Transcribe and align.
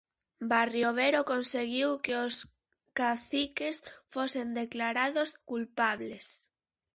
Barriobero 0.51 1.19
conseguiu 1.31 1.89
que 2.05 2.13
os 2.25 2.35
caciques 2.99 3.77
fosen 4.13 4.47
declarados 4.61 5.29
culpables. 5.49 6.25